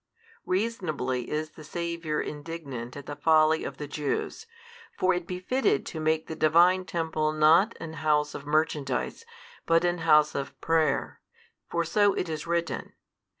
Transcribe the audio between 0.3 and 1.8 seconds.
Reasonably is the